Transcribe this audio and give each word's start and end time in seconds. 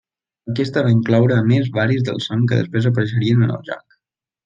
Aquesta 0.51 0.81
va 0.87 0.93
incloure 0.93 1.37
a 1.37 1.45
més 1.51 1.71
varis 1.77 2.03
dels 2.09 2.31
sons 2.33 2.51
que 2.53 2.61
després 2.63 2.91
apareixerien 2.93 3.49
en 3.49 3.59
el 3.61 3.67
joc. 3.73 4.05